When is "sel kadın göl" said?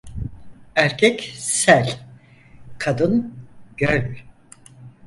1.35-4.15